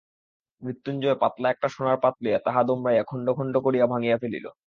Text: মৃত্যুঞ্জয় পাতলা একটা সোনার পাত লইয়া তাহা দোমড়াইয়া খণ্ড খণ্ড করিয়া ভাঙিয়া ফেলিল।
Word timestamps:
মৃত্যুঞ্জয় 0.61 1.17
পাতলা 1.21 1.47
একটা 1.49 1.67
সোনার 1.69 1.97
পাত 1.97 2.15
লইয়া 2.23 2.39
তাহা 2.45 2.61
দোমড়াইয়া 2.63 3.03
খণ্ড 3.03 3.27
খণ্ড 3.37 3.55
করিয়া 3.57 3.85
ভাঙিয়া 3.87 4.17
ফেলিল। 4.17 4.45